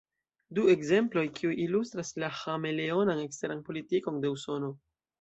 [0.59, 4.77] Du ekzemploj, kiuj ilustras la ĥameleonan eksteran politikon de Usono.